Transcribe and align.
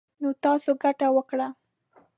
نـو 0.21 0.29
تـاسو 0.43 0.71
ګـټـه 0.81 1.07
وكړه. 1.15 1.47